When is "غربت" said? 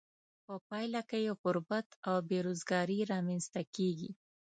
1.41-1.87